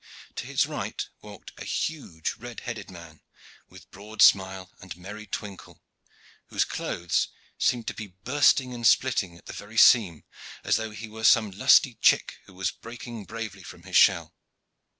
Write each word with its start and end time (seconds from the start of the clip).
To 0.37 0.47
his 0.47 0.65
right 0.65 1.07
walked 1.21 1.51
a 1.59 1.63
huge 1.63 2.33
red 2.39 2.61
headed 2.61 2.89
man, 2.89 3.21
with 3.69 3.91
broad 3.91 4.23
smile 4.23 4.71
and 4.81 4.97
merry 4.97 5.27
twinkle, 5.27 5.83
whose 6.47 6.65
clothes 6.65 7.27
seemed 7.59 7.85
to 7.85 7.93
be 7.93 8.15
bursting 8.23 8.73
and 8.73 8.87
splitting 8.87 9.37
at 9.37 9.61
every 9.61 9.77
seam, 9.77 10.23
as 10.63 10.77
though 10.77 10.89
he 10.89 11.07
were 11.07 11.23
some 11.23 11.51
lusty 11.51 11.99
chick 12.01 12.39
who 12.47 12.55
was 12.55 12.71
breaking 12.71 13.25
bravely 13.25 13.61
from 13.61 13.83
his 13.83 13.95
shell. 13.95 14.33